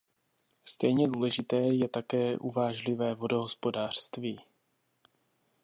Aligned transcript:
Stejně 0.65 1.07
důležité 1.07 1.55
je 1.57 1.89
také 1.89 2.37
uvážlivé 2.37 3.15
vodohospodářství. 3.15 4.39